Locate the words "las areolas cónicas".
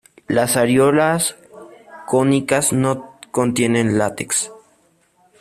0.27-2.73